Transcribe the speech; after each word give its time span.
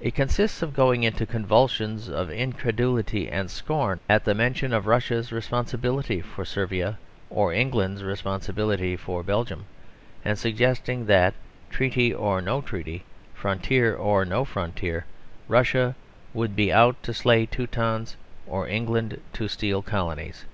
It 0.00 0.14
consists 0.14 0.62
of 0.62 0.72
going 0.72 1.02
into 1.02 1.26
convulsions 1.26 2.08
of 2.08 2.30
incredulity 2.30 3.28
and 3.28 3.50
scorn 3.50 4.00
at 4.08 4.24
the 4.24 4.34
mention 4.34 4.72
of 4.72 4.86
Russia's 4.86 5.30
responsibility 5.30 6.22
for 6.22 6.46
Servia 6.46 6.96
or 7.28 7.52
England's 7.52 8.02
responsibility 8.02 8.96
for 8.96 9.22
Belgium; 9.22 9.66
and 10.24 10.38
suggesting 10.38 11.04
that, 11.04 11.34
treaty 11.68 12.14
or 12.14 12.40
no 12.40 12.62
treaty, 12.62 13.04
frontier 13.34 13.94
or 13.94 14.24
no 14.24 14.46
frontier, 14.46 15.04
Russia 15.48 15.94
would 16.32 16.56
be 16.56 16.72
out 16.72 17.02
to 17.02 17.12
slay 17.12 17.44
Teutons 17.44 18.16
or 18.46 18.66
England 18.66 19.20
to 19.34 19.48
steal 19.48 19.82
colonies. 19.82 20.46